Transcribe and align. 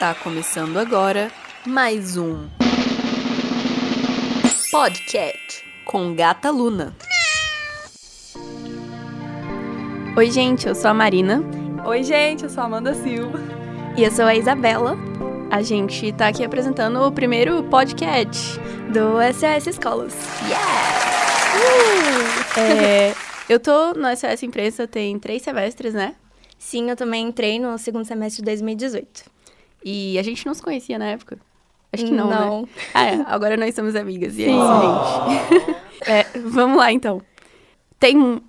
Está 0.00 0.14
começando 0.14 0.78
agora 0.78 1.30
mais 1.66 2.16
um 2.16 2.48
podcast 4.70 5.62
com 5.84 6.14
Gata 6.14 6.50
Luna. 6.50 6.96
Oi, 10.16 10.30
gente, 10.30 10.66
eu 10.66 10.74
sou 10.74 10.90
a 10.90 10.94
Marina 10.94 11.42
Oi, 11.84 12.02
gente, 12.02 12.44
eu 12.44 12.48
sou 12.48 12.62
a 12.62 12.66
Amanda 12.66 12.94
Silva. 12.94 13.38
E 13.94 14.02
eu 14.02 14.10
sou 14.10 14.24
a 14.24 14.34
Isabela, 14.34 14.96
A 15.50 15.60
gente 15.60 16.10
tá 16.12 16.28
aqui 16.28 16.42
apresentando 16.42 16.98
o 17.02 17.12
primeiro 17.12 17.62
podcast. 17.64 18.58
do 18.90 19.20
SOS 19.34 19.66
Escolas. 19.66 20.14
É, 22.56 23.14
eu 23.50 23.60
tô 23.60 23.92
no 23.92 24.08
SOS 24.16 24.44
Imprensa 24.44 24.88
tem 24.88 25.18
três 25.18 25.42
semestres, 25.42 25.92
né? 25.92 26.14
Sim, 26.58 26.88
eu 26.88 26.96
também 26.96 27.28
entrei 27.28 27.60
no 27.60 27.76
segundo 27.76 28.06
semestre 28.06 28.40
de 28.40 28.46
2018. 28.46 29.39
E 29.84 30.18
a 30.18 30.22
gente 30.22 30.44
não 30.46 30.54
se 30.54 30.62
conhecia 30.62 30.98
na 30.98 31.06
época. 31.06 31.38
Acho 31.92 32.04
que 32.04 32.12
não, 32.12 32.28
Não. 32.30 32.62
né? 32.62 32.68
Ah, 32.94 33.06
é, 33.06 33.24
agora 33.26 33.56
nós 33.56 33.74
somos 33.74 33.96
amigas. 33.96 34.36
E 34.38 34.44
é 34.44 34.50
isso, 34.50 35.60
gente. 35.60 35.80
É, 36.06 36.24
vamos 36.38 36.78
lá, 36.78 36.90
então. 36.90 37.20
Tem 37.98 38.40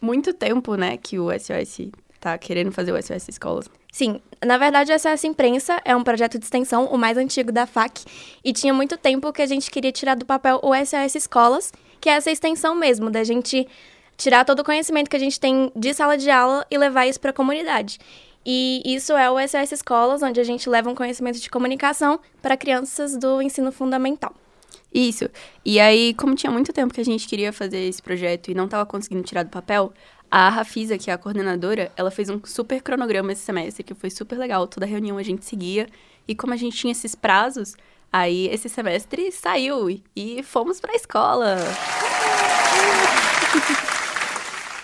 muito 0.00 0.34
tempo, 0.34 0.74
né, 0.74 0.96
que 0.96 1.20
o 1.20 1.28
SOS 1.30 1.92
tá 2.18 2.36
querendo 2.36 2.72
fazer 2.72 2.92
o 2.92 3.00
SOS 3.00 3.28
Escolas. 3.28 3.70
Sim, 3.92 4.20
na 4.44 4.58
verdade, 4.58 4.92
o 4.92 4.98
SOS 4.98 5.22
Imprensa 5.22 5.80
é 5.84 5.94
um 5.94 6.02
projeto 6.02 6.36
de 6.36 6.44
extensão, 6.44 6.86
o 6.86 6.98
mais 6.98 7.16
antigo 7.16 7.52
da 7.52 7.64
FAC, 7.64 8.04
e 8.44 8.52
tinha 8.52 8.74
muito 8.74 8.96
tempo 8.96 9.32
que 9.32 9.40
a 9.40 9.46
gente 9.46 9.70
queria 9.70 9.92
tirar 9.92 10.16
do 10.16 10.26
papel 10.26 10.58
o 10.64 10.74
SOS 10.74 11.14
Escolas, 11.14 11.72
que 12.00 12.08
é 12.08 12.14
essa 12.14 12.30
extensão 12.30 12.74
mesmo, 12.74 13.08
da 13.08 13.22
gente 13.22 13.68
tirar 14.16 14.44
todo 14.44 14.60
o 14.60 14.64
conhecimento 14.64 15.08
que 15.08 15.16
a 15.16 15.20
gente 15.20 15.38
tem 15.38 15.70
de 15.76 15.94
sala 15.94 16.18
de 16.18 16.28
aula 16.28 16.66
e 16.70 16.76
levar 16.76 17.06
isso 17.06 17.20
para 17.20 17.30
a 17.30 17.34
comunidade. 17.34 17.98
E 18.44 18.82
isso 18.86 19.12
é 19.12 19.30
o 19.30 19.38
SOS 19.38 19.72
Escolas, 19.72 20.22
onde 20.22 20.40
a 20.40 20.44
gente 20.44 20.68
leva 20.68 20.90
um 20.90 20.94
conhecimento 20.94 21.38
de 21.38 21.50
comunicação 21.50 22.18
para 22.40 22.56
crianças 22.56 23.16
do 23.16 23.42
ensino 23.42 23.70
fundamental. 23.70 24.34
Isso. 24.92 25.28
E 25.64 25.78
aí, 25.78 26.14
como 26.14 26.34
tinha 26.34 26.50
muito 26.50 26.72
tempo 26.72 26.92
que 26.92 27.00
a 27.00 27.04
gente 27.04 27.28
queria 27.28 27.52
fazer 27.52 27.78
esse 27.78 28.02
projeto 28.02 28.50
e 28.50 28.54
não 28.54 28.66
tava 28.66 28.84
conseguindo 28.86 29.22
tirar 29.22 29.44
do 29.44 29.50
papel, 29.50 29.92
a 30.30 30.48
Rafisa, 30.48 30.96
que 30.96 31.10
é 31.10 31.14
a 31.14 31.18
coordenadora, 31.18 31.92
ela 31.96 32.10
fez 32.10 32.28
um 32.28 32.40
super 32.44 32.80
cronograma 32.82 33.32
esse 33.32 33.42
semestre, 33.42 33.82
que 33.82 33.94
foi 33.94 34.10
super 34.10 34.38
legal. 34.38 34.66
Toda 34.66 34.86
reunião 34.86 35.18
a 35.18 35.22
gente 35.22 35.44
seguia. 35.44 35.86
E 36.26 36.34
como 36.34 36.52
a 36.52 36.56
gente 36.56 36.76
tinha 36.76 36.92
esses 36.92 37.14
prazos, 37.14 37.74
aí 38.12 38.48
esse 38.48 38.68
semestre 38.68 39.30
saiu 39.32 39.88
e- 40.16 40.42
fomos 40.42 40.80
pra 40.80 40.94
escola. 40.94 41.56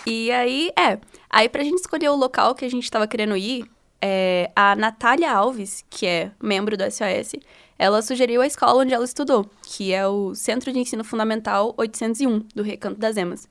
E 0.07 0.31
aí, 0.31 0.71
é. 0.79 0.99
Aí, 1.29 1.49
pra 1.49 1.65
gente 1.65 1.81
escolher 1.81 2.09
o 2.09 2.17
local 2.17 2.55
que 2.55 2.65
a 2.65 2.71
gente 2.71 2.89
tava 2.89 3.09
querendo 3.09 3.37
ir, 3.37 3.69
é, 4.01 4.51
a 4.55 4.77
Natália 4.77 5.33
Alves, 5.33 5.85
que 5.91 6.07
é 6.07 6.31
membro 6.41 6.77
do 6.77 6.85
SOS, 6.85 7.35
ela 7.79 8.01
sugeriu 8.01 8.41
a 8.41 8.47
escola 8.47 8.83
onde 8.83 8.95
ela 8.95 9.05
estudou, 9.05 9.51
que 9.65 9.93
é 9.93 10.07
o 10.07 10.35
Centro 10.35 10.73
de 10.73 10.79
Ensino 10.79 11.03
Fundamental 11.03 11.75
801, 11.77 12.47
do 12.55 12.63
Recanto 12.63 13.01
das 13.01 13.17
Emas. 13.17 13.49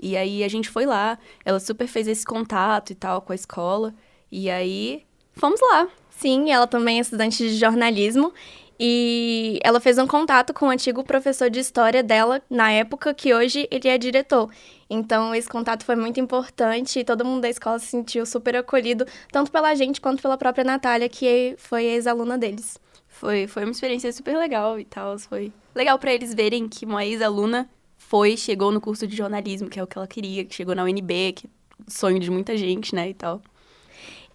E 0.00 0.16
aí 0.16 0.42
a 0.42 0.48
gente 0.48 0.68
foi 0.68 0.86
lá, 0.86 1.18
ela 1.44 1.60
super 1.60 1.86
fez 1.86 2.08
esse 2.08 2.24
contato 2.24 2.90
e 2.90 2.94
tal 2.94 3.20
com 3.20 3.32
a 3.32 3.36
escola, 3.36 3.94
e 4.32 4.48
aí 4.48 5.04
fomos 5.34 5.60
lá. 5.60 5.88
Sim, 6.10 6.50
ela 6.50 6.66
também 6.66 6.98
é 6.98 7.00
estudante 7.00 7.36
de 7.36 7.56
jornalismo 7.56 8.32
e 8.78 9.58
ela 9.62 9.80
fez 9.80 9.98
um 9.98 10.06
contato 10.06 10.54
com 10.54 10.66
o 10.66 10.70
antigo 10.70 11.02
professor 11.02 11.50
de 11.50 11.58
história 11.58 12.02
dela 12.02 12.40
na 12.48 12.70
época 12.70 13.12
que 13.12 13.34
hoje 13.34 13.66
ele 13.70 13.88
é 13.88 13.98
diretor. 13.98 14.50
Então 14.88 15.34
esse 15.34 15.48
contato 15.48 15.84
foi 15.84 15.96
muito 15.96 16.20
importante 16.20 17.00
e 17.00 17.04
todo 17.04 17.24
mundo 17.24 17.42
da 17.42 17.48
escola 17.48 17.78
se 17.78 17.86
sentiu 17.86 18.24
super 18.24 18.56
acolhido, 18.56 19.04
tanto 19.32 19.50
pela 19.50 19.74
gente 19.74 20.00
quanto 20.00 20.22
pela 20.22 20.38
própria 20.38 20.64
Natália, 20.64 21.08
que 21.08 21.54
foi 21.58 21.84
ex-aluna 21.84 22.38
deles. 22.38 22.78
Foi, 23.08 23.48
foi 23.48 23.64
uma 23.64 23.72
experiência 23.72 24.12
super 24.12 24.36
legal 24.36 24.78
e 24.78 24.84
tal. 24.84 25.18
Foi 25.18 25.52
legal 25.74 25.98
pra 25.98 26.12
eles 26.12 26.32
verem 26.32 26.68
que 26.68 26.84
uma 26.86 27.04
ex-aluna 27.04 27.68
foi, 27.96 28.36
chegou 28.36 28.70
no 28.70 28.80
curso 28.80 29.06
de 29.06 29.16
jornalismo, 29.16 29.68
que 29.68 29.78
é 29.78 29.82
o 29.82 29.86
que 29.86 29.98
ela 29.98 30.06
queria, 30.06 30.44
que 30.44 30.54
chegou 30.54 30.74
na 30.74 30.84
UNB, 30.84 31.32
que 31.32 31.46
é 31.46 31.50
sonho 31.88 32.20
de 32.20 32.30
muita 32.30 32.56
gente, 32.56 32.94
né, 32.94 33.10
e 33.10 33.14
tal. 33.14 33.42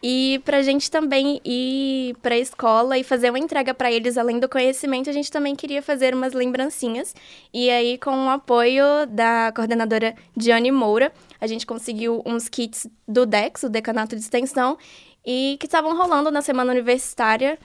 E 0.06 0.41
pra 0.44 0.62
gente 0.62 0.91
também 0.91 1.40
ir 1.46 2.18
pra 2.22 2.38
escola 2.38 2.97
e 2.97 3.06
fazer 3.06 3.30
uma 3.30 3.40
entrega 3.40 3.74
pra 3.74 3.90
eles, 3.90 4.18
além 4.18 4.38
do 4.38 4.50
conhecimento, 4.50 5.09
a 5.09 5.14
gente 5.14 5.31
também 5.31 5.56
queria 5.56 5.81
fazer 5.81 6.14
umas 6.14 6.34
lembrancinhas. 6.34 7.16
E 7.53 7.69
aí, 7.69 7.97
com 7.97 8.25
o 8.25 8.30
apoio 8.30 8.84
da 9.08 9.53
coordenadora 9.56 10.13
Diane 10.36 10.72
Moura, 10.72 11.13
a 11.40 11.47
gente 11.47 11.66
conseguiu 11.66 12.22
uns 12.25 12.50
kits 12.50 12.86
do 13.08 13.25
DEX, 13.25 13.63
o 13.63 13.69
Decanato 13.69 14.13
de 14.13 14.22
Extensão, 14.22 14.78
e 15.25 15.56
que 15.58 15.68
estavam 15.68 15.96
rolando 15.96 16.30
na 16.30 16.42
semana 16.42 16.74
universitária. 16.74 17.58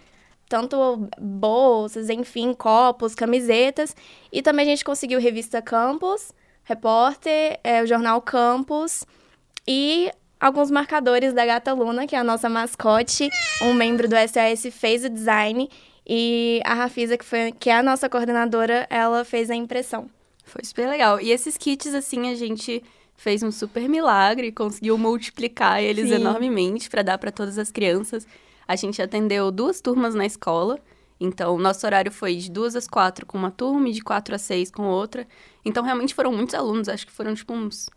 Tanto 0.48 1.08
bolsas, 1.20 2.08
enfim, 2.08 2.54
copos, 2.54 3.16
camisetas. 3.16 3.96
E 4.32 4.42
também 4.42 4.64
a 4.64 4.68
gente 4.68 4.84
conseguiu 4.84 5.18
revista 5.18 5.60
Campus, 5.60 6.32
Repórter, 6.62 7.58
é, 7.64 7.82
o 7.82 7.86
jornal 7.86 8.22
Campus 8.22 9.04
e 9.66 10.12
alguns 10.40 10.70
marcadores 10.70 11.32
da 11.32 11.44
Gata 11.44 11.72
Luna, 11.72 12.06
que 12.06 12.14
é 12.14 12.18
a 12.18 12.24
nossa 12.24 12.48
mascote. 12.48 13.28
Um 13.62 13.74
membro 13.74 14.08
do 14.08 14.14
SOS 14.16 14.72
fez 14.72 15.04
o 15.04 15.08
design 15.08 15.68
e 16.06 16.60
a 16.64 16.74
Rafisa, 16.74 17.18
que, 17.18 17.24
foi, 17.24 17.52
que 17.52 17.68
é 17.68 17.76
a 17.76 17.82
nossa 17.82 18.08
coordenadora, 18.08 18.86
ela 18.88 19.24
fez 19.24 19.50
a 19.50 19.54
impressão. 19.54 20.08
Foi 20.44 20.64
super 20.64 20.88
legal. 20.88 21.20
E 21.20 21.30
esses 21.30 21.56
kits, 21.58 21.94
assim, 21.94 22.30
a 22.30 22.34
gente 22.34 22.82
fez 23.14 23.42
um 23.42 23.50
super 23.50 23.86
milagre, 23.88 24.50
conseguiu 24.50 24.96
multiplicar 24.96 25.82
eles 25.82 26.08
Sim. 26.08 26.14
enormemente 26.14 26.88
pra 26.88 27.02
dar 27.02 27.18
pra 27.18 27.30
todas 27.30 27.58
as 27.58 27.70
crianças. 27.70 28.26
A 28.66 28.76
gente 28.76 29.02
atendeu 29.02 29.50
duas 29.50 29.80
turmas 29.80 30.14
na 30.14 30.24
escola. 30.24 30.78
Então, 31.20 31.58
nosso 31.58 31.84
horário 31.84 32.12
foi 32.12 32.36
de 32.36 32.50
duas 32.50 32.76
às 32.76 32.86
quatro 32.86 33.26
com 33.26 33.36
uma 33.36 33.50
turma 33.50 33.88
e 33.88 33.92
de 33.92 34.00
quatro 34.00 34.34
às 34.34 34.42
seis 34.42 34.70
com 34.70 34.84
outra. 34.84 35.26
Então, 35.64 35.82
realmente 35.82 36.14
foram 36.14 36.32
muitos 36.32 36.54
alunos. 36.54 36.88
Acho 36.88 37.06
que 37.06 37.12
foram, 37.12 37.34
tipo, 37.34 37.52
uns 37.52 37.90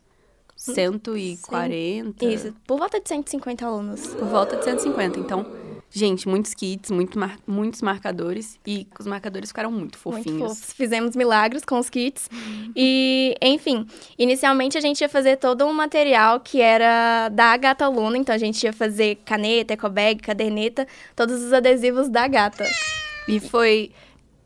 140. 0.62 2.26
Isso, 2.26 2.54
por 2.68 2.78
volta 2.78 3.00
de 3.00 3.08
150 3.10 3.66
alunos. 3.66 4.08
Por 4.08 4.28
volta 4.28 4.56
de 4.58 4.64
150. 4.64 5.20
Então, 5.20 5.46
gente, 5.90 6.28
muitos 6.28 6.54
kits, 6.54 6.92
muito 6.92 7.18
mar- 7.18 7.40
muitos 7.48 7.82
marcadores. 7.82 8.60
E 8.66 8.88
os 9.00 9.08
marcadores 9.08 9.50
ficaram 9.50 9.72
muito 9.72 9.98
fofinhos. 9.98 10.28
Muito 10.40 10.56
fofos. 10.56 10.74
Fizemos 10.74 11.16
milagres 11.16 11.66
com 11.66 11.80
os 11.80 11.90
kits. 11.90 12.30
E, 12.76 13.36
enfim, 13.42 13.86
inicialmente 14.18 14.78
a 14.78 14.82
gente 14.82 15.02
ia 15.02 15.10
fazer 15.10 15.38
todo 15.38 15.66
um 15.66 15.74
material 15.74 16.40
que 16.40 16.62
era 16.62 17.30
da 17.30 17.58
Gata 17.58 17.88
Luna. 17.88 18.18
Então, 18.18 18.34
a 18.36 18.38
gente 18.38 18.64
ia 18.64 18.74
fazer 18.74 19.16
caneta, 19.26 19.74
ecobag, 19.74 20.22
caderneta, 20.22 20.88
todos 21.16 21.42
os 21.42 21.52
adesivos 21.54 22.08
da 22.08 22.28
Gata. 22.28 22.66
E 23.28 23.40
foi, 23.40 23.92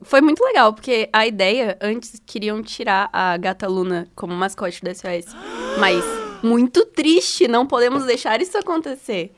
foi 0.06 0.22
muito 0.22 0.44
legal, 0.44 0.72
porque 0.72 1.10
a 1.12 1.26
ideia, 1.26 1.78
antes 1.82 2.22
queriam 2.26 2.62
tirar 2.62 3.10
a 3.12 3.36
gata 3.38 3.68
Luna 3.68 4.08
como 4.16 4.34
mascote 4.34 4.82
do 4.82 4.90
SOS. 4.90 5.36
Mas 5.80 6.06
muito 6.44 6.86
triste, 6.86 7.48
não 7.48 7.66
podemos 7.66 8.06
deixar 8.06 8.40
isso 8.40 8.58
acontecer. 8.58 9.36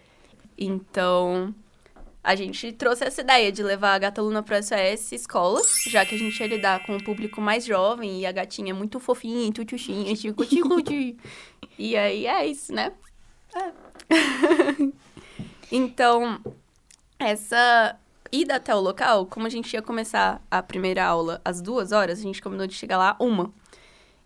Então, 0.57 1.55
a 2.23 2.35
gente 2.35 2.73
trouxe 2.73 3.05
essa 3.05 3.21
ideia 3.21 3.51
de 3.51 3.63
levar 3.63 3.93
a 3.93 3.99
gata 3.99 4.21
Luna 4.21 4.43
pro 4.43 4.61
SOS 4.61 5.13
escola, 5.13 5.61
já 5.87 6.05
que 6.05 6.15
a 6.15 6.17
gente 6.17 6.37
ia 6.37 6.47
lidar 6.47 6.85
com 6.85 6.95
um 6.95 6.99
público 6.99 7.39
mais 7.39 7.63
jovem 7.63 8.19
e 8.19 8.25
a 8.25 8.31
gatinha 8.33 8.71
é 8.71 8.73
muito 8.73 8.99
fofinha, 8.99 9.51
tutuxinha, 9.53 10.13
tipo, 10.15 10.35
cuti 10.35 11.17
E 11.79 11.95
aí 11.95 12.27
é 12.27 12.45
isso, 12.45 12.73
né? 12.73 12.91
É. 13.55 13.71
então, 15.71 16.41
essa 17.17 17.97
ida 18.31 18.55
até 18.55 18.73
o 18.75 18.79
local, 18.79 19.25
como 19.25 19.47
a 19.47 19.49
gente 19.49 19.73
ia 19.73 19.81
começar 19.81 20.41
a 20.49 20.61
primeira 20.61 21.05
aula 21.05 21.41
às 21.43 21.61
duas 21.61 21.91
horas, 21.91 22.19
a 22.19 22.21
gente 22.21 22.41
combinou 22.41 22.67
de 22.67 22.73
chegar 22.73 22.97
lá 22.97 23.15
uma. 23.19 23.51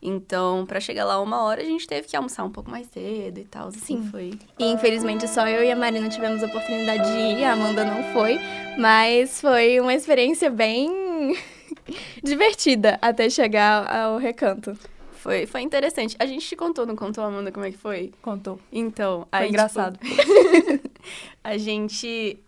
Então, 0.01 0.65
pra 0.65 0.79
chegar 0.79 1.05
lá 1.05 1.21
uma 1.21 1.43
hora, 1.43 1.61
a 1.61 1.65
gente 1.65 1.87
teve 1.87 2.07
que 2.07 2.15
almoçar 2.15 2.43
um 2.43 2.49
pouco 2.49 2.71
mais 2.71 2.87
cedo 2.87 3.39
e 3.39 3.45
tal. 3.45 3.67
Assim, 3.67 4.01
Sim. 4.01 4.09
foi. 4.09 4.33
E 4.57 4.65
infelizmente 4.65 5.27
só 5.27 5.47
eu 5.47 5.63
e 5.63 5.71
a 5.71 5.75
Marina 5.75 6.09
tivemos 6.09 6.41
a 6.41 6.47
oportunidade 6.47 7.03
de 7.03 7.17
ir, 7.39 7.43
a 7.43 7.53
Amanda 7.53 7.85
não 7.85 8.03
foi, 8.11 8.39
mas 8.79 9.39
foi 9.39 9.79
uma 9.79 9.93
experiência 9.93 10.49
bem 10.49 11.37
divertida 12.23 12.97
até 12.99 13.29
chegar 13.29 13.87
ao 13.95 14.17
recanto. 14.17 14.75
Foi, 15.21 15.45
foi 15.45 15.61
interessante. 15.61 16.15
A 16.17 16.25
gente 16.25 16.47
te 16.47 16.55
contou, 16.55 16.83
não 16.83 16.95
contou, 16.95 17.23
Amanda, 17.23 17.51
como 17.51 17.63
é 17.63 17.69
que 17.69 17.77
foi? 17.77 18.11
Contou. 18.23 18.59
Então, 18.71 19.27
Foi 19.29 19.39
aí, 19.39 19.49
engraçado. 19.49 19.99
tipo, 19.99 20.89
a 21.43 21.57
gente 21.57 22.39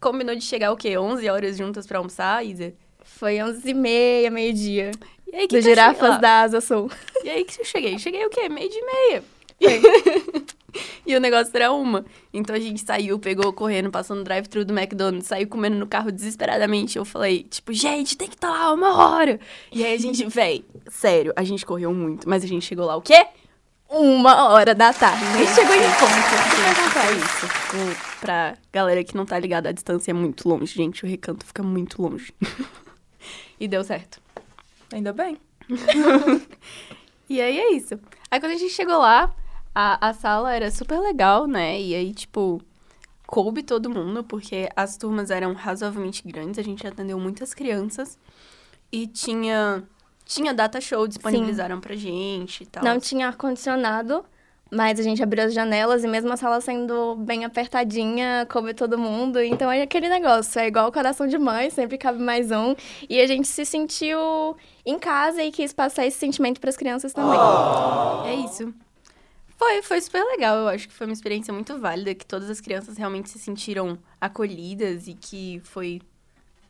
combinou 0.00 0.34
de 0.34 0.42
chegar 0.42 0.72
o 0.72 0.76
quê? 0.76 0.96
11 0.96 1.28
horas 1.28 1.56
juntas 1.56 1.86
pra 1.86 1.98
almoçar, 1.98 2.44
Isa? 2.44 2.72
Foi 3.02 3.34
11h30, 3.36 4.30
meio-dia, 4.30 4.90
E 5.26 5.36
aí, 5.36 5.46
que 5.46 5.56
do 5.56 5.56
que 5.56 5.62
cheguei 5.62 5.62
Girafas 5.62 6.20
da 6.20 6.42
Asa 6.42 6.60
Sul. 6.60 6.90
E 7.24 7.28
aí 7.28 7.44
que 7.44 7.60
eu 7.60 7.64
cheguei? 7.64 7.98
Cheguei 7.98 8.24
o 8.24 8.30
quê? 8.30 8.48
Meio 8.48 8.68
de 8.68 8.80
meia. 8.82 9.24
E 11.06 11.16
o 11.16 11.20
negócio 11.20 11.50
era 11.54 11.72
uma. 11.72 12.04
Então 12.32 12.54
a 12.54 12.58
gente 12.58 12.80
saiu, 12.84 13.18
pegou 13.18 13.52
correndo, 13.52 13.90
passou 13.90 14.14
no 14.14 14.22
drive-thru 14.22 14.64
do 14.64 14.72
McDonald's, 14.76 15.26
saiu 15.26 15.48
comendo 15.48 15.76
no 15.76 15.86
carro 15.86 16.12
desesperadamente. 16.12 16.96
Eu 16.96 17.04
falei, 17.04 17.42
tipo, 17.42 17.72
gente, 17.72 18.16
tem 18.16 18.28
que 18.28 18.36
estar 18.36 18.50
lá 18.50 18.72
uma 18.72 18.96
hora. 18.96 19.40
E 19.72 19.84
aí 19.84 19.94
a 19.94 19.98
gente, 19.98 20.24
véi, 20.26 20.64
sério, 20.88 21.32
a 21.34 21.42
gente 21.42 21.66
correu 21.66 21.92
muito, 21.92 22.28
mas 22.28 22.44
a 22.44 22.46
gente 22.46 22.64
chegou 22.64 22.86
lá 22.86 22.96
o 22.96 23.02
quê? 23.02 23.26
Uma 23.90 24.48
hora 24.50 24.74
da 24.74 24.92
tarde. 24.92 25.24
Nem 25.36 25.46
chegou 25.46 25.74
em 25.74 25.80
ponto. 25.80 26.30
Gente, 26.56 26.90
foi 26.90 27.16
isso. 27.16 27.46
O, 27.46 28.20
pra 28.20 28.56
galera 28.72 29.02
que 29.04 29.16
não 29.16 29.26
tá 29.26 29.38
ligada, 29.38 29.68
a 29.68 29.72
distância 29.72 30.10
é 30.10 30.14
muito 30.14 30.48
longe, 30.48 30.74
gente. 30.74 31.04
O 31.04 31.08
recanto 31.08 31.44
fica 31.44 31.62
muito 31.62 32.00
longe. 32.00 32.32
e 33.58 33.68
deu 33.68 33.84
certo. 33.84 34.20
Ainda 34.92 35.12
bem. 35.12 35.38
E 37.30 37.40
aí 37.40 37.60
é 37.60 37.72
isso. 37.74 37.94
Aí 38.28 38.40
quando 38.40 38.54
a 38.54 38.58
gente 38.58 38.74
chegou 38.74 38.98
lá, 38.98 39.32
a, 39.72 40.08
a 40.08 40.12
sala 40.12 40.52
era 40.52 40.68
super 40.68 40.98
legal, 40.98 41.46
né? 41.46 41.80
E 41.80 41.94
aí, 41.94 42.12
tipo, 42.12 42.60
coube 43.24 43.62
todo 43.62 43.88
mundo, 43.88 44.24
porque 44.24 44.68
as 44.74 44.96
turmas 44.96 45.30
eram 45.30 45.52
razoavelmente 45.52 46.26
grandes, 46.26 46.58
a 46.58 46.62
gente 46.62 46.84
atendeu 46.84 47.20
muitas 47.20 47.54
crianças. 47.54 48.18
E 48.90 49.06
tinha. 49.06 49.84
Tinha 50.30 50.54
data 50.54 50.80
show, 50.80 51.08
disponibilizaram 51.08 51.80
pra 51.80 51.96
gente 51.96 52.62
e 52.62 52.66
tal. 52.66 52.84
Não 52.84 53.00
tinha 53.00 53.26
ar-condicionado, 53.26 54.24
mas 54.70 55.00
a 55.00 55.02
gente 55.02 55.20
abriu 55.20 55.42
as 55.44 55.52
janelas 55.52 56.04
e 56.04 56.06
mesmo 56.06 56.32
a 56.32 56.36
sala 56.36 56.60
sendo 56.60 57.16
bem 57.16 57.44
apertadinha, 57.44 58.46
coube 58.48 58.72
todo 58.72 58.96
mundo. 58.96 59.42
Então 59.42 59.68
é 59.68 59.82
aquele 59.82 60.08
negócio, 60.08 60.60
é 60.60 60.68
igual 60.68 60.88
o 60.88 60.92
coração 60.92 61.26
de 61.26 61.36
mãe, 61.36 61.68
sempre 61.68 61.98
cabe 61.98 62.22
mais 62.22 62.52
um. 62.52 62.76
E 63.08 63.20
a 63.20 63.26
gente 63.26 63.48
se 63.48 63.64
sentiu 63.64 64.56
em 64.86 65.00
casa 65.00 65.42
e 65.42 65.50
quis 65.50 65.72
passar 65.72 66.06
esse 66.06 66.18
sentimento 66.18 66.60
para 66.60 66.70
as 66.70 66.76
crianças 66.76 67.12
também. 67.12 67.36
É 68.24 68.36
isso. 68.36 68.72
Foi, 69.58 69.82
foi 69.82 70.00
super 70.00 70.22
legal. 70.22 70.58
Eu 70.58 70.68
acho 70.68 70.86
que 70.86 70.94
foi 70.94 71.08
uma 71.08 71.12
experiência 71.12 71.52
muito 71.52 71.76
válida, 71.76 72.14
que 72.14 72.24
todas 72.24 72.48
as 72.48 72.60
crianças 72.60 72.96
realmente 72.96 73.28
se 73.28 73.38
sentiram 73.40 73.98
acolhidas 74.20 75.08
e 75.08 75.14
que 75.14 75.60
foi 75.64 76.00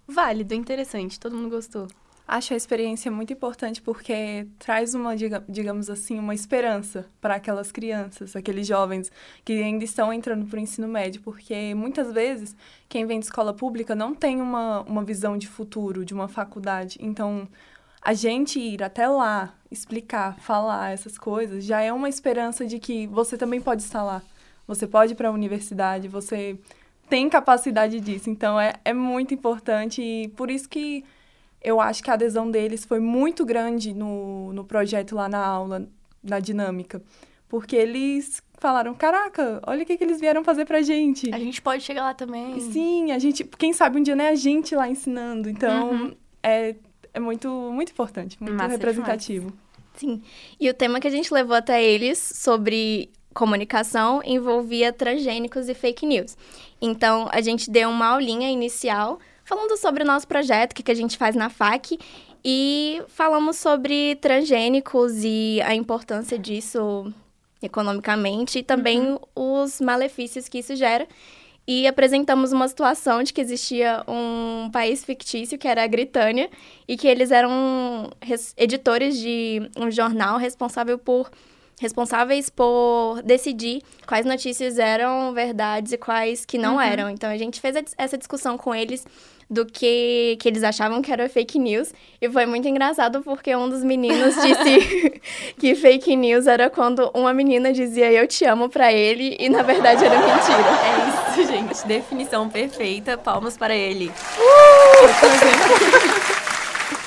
válido, 0.08 0.54
interessante. 0.54 1.20
Todo 1.20 1.36
mundo 1.36 1.50
gostou. 1.50 1.88
Acho 2.32 2.55
a 2.55 2.56
experiência 2.56 3.11
muito 3.11 3.32
importante 3.32 3.82
porque 3.82 4.47
traz 4.56 4.94
uma, 4.94 5.17
diga- 5.17 5.43
digamos 5.49 5.91
assim, 5.91 6.17
uma 6.17 6.32
esperança 6.32 7.11
para 7.21 7.35
aquelas 7.35 7.73
crianças, 7.73 8.37
aqueles 8.37 8.69
jovens 8.69 9.11
que 9.44 9.61
ainda 9.61 9.82
estão 9.82 10.12
entrando 10.12 10.47
para 10.47 10.56
o 10.56 10.61
ensino 10.61 10.87
médio, 10.87 11.21
porque 11.23 11.75
muitas 11.75 12.12
vezes 12.12 12.55
quem 12.88 13.05
vem 13.05 13.19
de 13.19 13.25
escola 13.25 13.53
pública 13.53 13.97
não 13.97 14.15
tem 14.15 14.41
uma, 14.41 14.82
uma 14.82 15.03
visão 15.03 15.37
de 15.37 15.49
futuro, 15.49 16.05
de 16.05 16.15
uma 16.15 16.29
faculdade. 16.29 17.00
Então, 17.03 17.49
a 18.00 18.15
gente 18.15 18.61
ir 18.61 18.81
até 18.81 19.09
lá, 19.09 19.53
explicar, 19.69 20.38
falar 20.38 20.93
essas 20.93 21.19
coisas, 21.19 21.65
já 21.65 21.81
é 21.81 21.93
uma 21.93 22.09
esperança 22.09 22.65
de 22.65 22.79
que 22.79 23.09
você 23.09 23.37
também 23.37 23.61
pode 23.61 23.82
estar 23.82 24.05
lá. 24.05 24.23
Você 24.69 24.87
pode 24.87 25.15
ir 25.15 25.17
para 25.17 25.31
a 25.31 25.32
universidade, 25.32 26.06
você 26.06 26.56
tem 27.09 27.29
capacidade 27.29 27.99
disso. 27.99 28.31
Então, 28.31 28.61
é, 28.61 28.75
é 28.85 28.93
muito 28.94 29.35
importante 29.35 30.00
e 30.00 30.29
por 30.29 30.49
isso 30.49 30.69
que 30.69 31.05
eu 31.62 31.80
acho 31.80 32.02
que 32.02 32.10
a 32.10 32.14
adesão 32.14 32.50
deles 32.50 32.84
foi 32.84 33.00
muito 33.00 33.44
grande 33.44 33.92
no, 33.94 34.52
no 34.52 34.64
projeto 34.64 35.14
lá 35.14 35.28
na 35.28 35.44
aula, 35.44 35.88
na 36.22 36.40
dinâmica. 36.40 37.02
Porque 37.48 37.74
eles 37.76 38.42
falaram, 38.58 38.94
caraca, 38.94 39.60
olha 39.66 39.82
o 39.82 39.86
que, 39.86 39.96
que 39.96 40.04
eles 40.04 40.20
vieram 40.20 40.44
fazer 40.44 40.64
pra 40.64 40.82
gente. 40.82 41.34
A 41.34 41.38
gente 41.38 41.60
pode 41.60 41.82
chegar 41.82 42.02
lá 42.02 42.14
também. 42.14 42.60
Sim, 42.60 43.10
a 43.12 43.18
gente, 43.18 43.42
quem 43.44 43.72
sabe 43.72 43.98
um 43.98 44.02
dia 44.02 44.14
não 44.14 44.24
é 44.24 44.28
a 44.28 44.34
gente 44.34 44.74
lá 44.74 44.88
ensinando. 44.88 45.48
Então, 45.50 45.90
Uhum. 45.90 46.14
é, 46.42 46.76
é 47.12 47.18
muito, 47.20 47.48
muito 47.48 47.90
importante, 47.90 48.36
muito 48.40 48.54
Massa 48.56 48.68
representativo. 48.72 49.52
Sim. 49.96 50.22
E 50.60 50.70
o 50.70 50.74
tema 50.74 51.00
que 51.00 51.08
a 51.08 51.10
gente 51.10 51.32
levou 51.34 51.56
até 51.56 51.82
eles 51.82 52.18
sobre 52.18 53.10
comunicação 53.34 54.22
envolvia 54.24 54.92
transgênicos 54.92 55.68
e 55.68 55.74
fake 55.74 56.06
news. 56.06 56.36
Então, 56.80 57.28
a 57.32 57.40
gente 57.40 57.70
deu 57.70 57.88
uma 57.90 58.06
aulinha 58.06 58.48
inicial 58.50 59.18
falando 59.50 59.76
sobre 59.76 60.05
o 60.05 60.06
nosso 60.06 60.29
projeto, 60.29 60.70
o 60.70 60.75
que, 60.76 60.82
que 60.85 60.93
a 60.93 60.94
gente 60.94 61.19
faz 61.19 61.35
na 61.35 61.50
FAC, 61.50 61.99
e 62.44 63.02
falamos 63.08 63.56
sobre 63.56 64.14
transgênicos 64.20 65.25
e 65.25 65.61
a 65.64 65.75
importância 65.75 66.38
disso 66.38 67.12
economicamente 67.61 68.61
e 68.61 68.62
também 68.62 69.19
os 69.35 69.81
malefícios 69.81 70.49
que 70.49 70.58
isso 70.61 70.76
gera. 70.76 71.05
E 71.67 71.85
apresentamos 71.87 72.52
uma 72.52 72.69
situação 72.69 73.25
de 73.25 73.32
que 73.32 73.41
existia 73.41 74.05
um 74.06 74.70
país 74.70 75.05
fictício, 75.05 75.58
que 75.58 75.67
era 75.67 75.82
a 75.82 75.88
Britânia, 75.88 76.49
e 76.87 76.96
que 76.96 77.08
eles 77.08 77.32
eram 77.32 78.08
res- 78.23 78.55
editores 78.56 79.19
de 79.19 79.69
um 79.76 79.91
jornal 79.91 80.38
responsável 80.38 80.96
por 80.96 81.29
responsáveis 81.81 82.50
por 82.50 83.23
decidir 83.25 83.82
quais 84.06 84.27
notícias 84.27 84.79
eram 84.79 85.32
verdades 85.32 85.93
e 85.93 85.97
quais 85.97 86.44
que 86.44 86.59
não 86.59 86.79
eram. 86.79 87.09
Então 87.09 87.31
a 87.31 87.38
gente 87.38 87.59
fez 87.59 87.75
essa 87.97 88.19
discussão 88.19 88.59
com 88.59 88.75
eles 88.75 89.06
do 89.49 89.65
que, 89.65 90.37
que 90.38 90.49
eles 90.49 90.62
achavam 90.62 91.00
que 91.00 91.11
era 91.11 91.27
fake 91.29 91.59
news. 91.59 91.94
E 92.21 92.31
foi 92.31 92.44
muito 92.44 92.69
engraçado 92.69 93.23
porque 93.23 93.56
um 93.56 93.67
dos 93.69 93.82
meninos 93.82 94.35
disse 94.44 95.21
que 95.59 95.75
fake 95.75 96.15
news 96.15 96.47
era 96.47 96.69
quando 96.69 97.11
uma 97.15 97.32
menina 97.32 97.73
dizia 97.73 98.12
eu 98.12 98.29
te 98.29 98.44
amo 98.44 98.69
pra 98.69 98.93
ele 98.93 99.37
e 99.41 99.49
na 99.49 99.62
verdade 99.62 100.05
era 100.05 100.19
mentira. 100.19 100.69
É 100.85 101.41
isso, 101.41 101.50
gente. 101.50 101.87
Definição 101.87 102.50
perfeita. 102.50 103.17
Palmas 103.17 103.56
para 103.56 103.75
ele. 103.75 104.12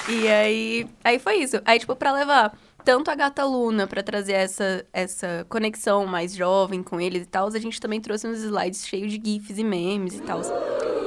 e 0.10 0.28
aí, 0.28 0.88
aí 1.04 1.20
foi 1.20 1.36
isso. 1.36 1.62
Aí, 1.64 1.78
tipo, 1.78 1.96
pra 1.96 2.12
levar 2.12 2.52
tanto 2.83 3.09
a 3.09 3.15
gata 3.15 3.44
Luna 3.45 3.88
pra 3.88 4.03
trazer 4.03 4.33
essa, 4.33 4.85
essa 4.91 5.45
conexão 5.50 6.06
mais 6.06 6.35
jovem 6.35 6.83
com 6.83 7.00
eles 7.00 7.24
e 7.24 7.25
tal, 7.25 7.47
a 7.47 7.59
gente 7.59 7.80
também 7.80 8.01
trouxe 8.01 8.27
uns 8.27 8.39
slides 8.39 8.85
cheios 8.85 9.12
de 9.12 9.21
GIFs 9.24 9.57
e 9.57 9.63
memes 9.63 10.15
e 10.15 10.21
tal. 10.21 10.41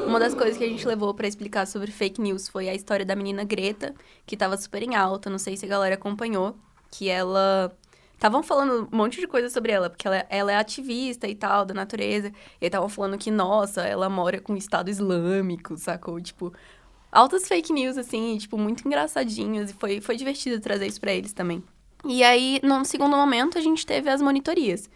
Uma 0.06 0.20
das 0.20 0.34
coisas 0.34 0.56
que 0.56 0.64
a 0.64 0.68
gente 0.68 0.86
levou 0.86 1.12
pra 1.14 1.26
explicar 1.26 1.66
sobre 1.66 1.90
fake 1.90 2.20
news 2.20 2.48
foi 2.48 2.68
a 2.68 2.74
história 2.74 3.04
da 3.04 3.16
menina 3.16 3.44
Greta, 3.44 3.94
que 4.24 4.36
tava 4.36 4.56
super 4.56 4.82
em 4.82 4.94
alta, 4.94 5.28
não 5.28 5.38
sei 5.38 5.56
se 5.56 5.66
a 5.66 5.68
galera 5.68 5.96
acompanhou, 5.96 6.56
que 6.90 7.08
ela 7.08 7.76
Estavam 8.16 8.42
falando 8.42 8.88
um 8.90 8.96
monte 8.96 9.20
de 9.20 9.26
coisa 9.26 9.50
sobre 9.50 9.72
ela, 9.72 9.90
porque 9.90 10.08
ela, 10.08 10.24
ela 10.30 10.50
é 10.50 10.56
ativista 10.56 11.28
e 11.28 11.34
tal, 11.34 11.66
da 11.66 11.74
natureza. 11.74 12.32
E 12.60 12.64
estavam 12.64 12.88
falando 12.88 13.18
que, 13.18 13.30
nossa, 13.30 13.82
ela 13.82 14.08
mora 14.08 14.40
com 14.40 14.54
o 14.54 14.56
Estado 14.56 14.88
Islâmico, 14.88 15.76
sacou? 15.76 16.18
Tipo, 16.18 16.50
altas 17.16 17.48
fake 17.48 17.72
news, 17.72 17.96
assim, 17.96 18.36
tipo, 18.36 18.58
muito 18.58 18.86
engraçadinhas. 18.86 19.70
E 19.70 19.74
foi, 19.74 20.00
foi 20.00 20.16
divertido 20.16 20.60
trazer 20.60 20.86
isso 20.86 21.00
pra 21.00 21.12
eles 21.12 21.32
também. 21.32 21.62
E 22.04 22.22
aí, 22.22 22.60
num 22.62 22.84
segundo 22.84 23.16
momento, 23.16 23.58
a 23.58 23.60
gente 23.60 23.84
teve 23.86 24.10
as 24.10 24.20
monitorias, 24.20 24.88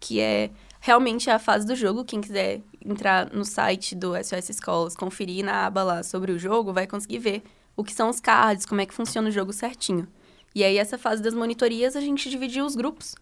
que 0.00 0.20
é 0.20 0.50
realmente 0.80 1.30
a 1.30 1.38
fase 1.38 1.66
do 1.66 1.76
jogo. 1.76 2.04
Quem 2.04 2.20
quiser 2.20 2.60
entrar 2.84 3.32
no 3.32 3.44
site 3.44 3.94
do 3.94 4.12
SOS 4.22 4.50
Escolas, 4.50 4.96
conferir 4.96 5.44
na 5.44 5.66
aba 5.66 5.82
lá 5.82 6.02
sobre 6.02 6.32
o 6.32 6.38
jogo, 6.38 6.72
vai 6.72 6.86
conseguir 6.86 7.18
ver 7.18 7.42
o 7.76 7.84
que 7.84 7.92
são 7.92 8.10
os 8.10 8.20
cards, 8.20 8.66
como 8.66 8.80
é 8.80 8.86
que 8.86 8.92
funciona 8.92 9.28
o 9.28 9.32
jogo 9.32 9.52
certinho. 9.52 10.08
E 10.54 10.64
aí, 10.64 10.76
essa 10.76 10.98
fase 10.98 11.22
das 11.22 11.34
monitorias, 11.34 11.94
a 11.94 12.00
gente 12.00 12.28
dividiu 12.28 12.66
os 12.66 12.74
grupos. 12.74 13.14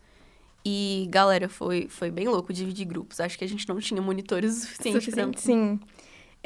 E, 0.65 1.07
galera, 1.11 1.49
foi, 1.49 1.87
foi 1.89 2.11
bem 2.11 2.27
louco 2.27 2.53
dividir 2.53 2.87
grupos. 2.87 3.21
Acho 3.21 3.39
que 3.39 3.45
a 3.45 3.49
gente 3.49 3.69
não 3.69 3.79
tinha 3.79 4.01
monitores 4.01 4.57
o 4.57 4.61
suficiente, 4.67 5.11
pra... 5.11 5.31
Sim. 5.37 5.79